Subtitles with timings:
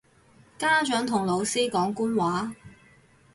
[0.57, 2.55] 家長同老師講官話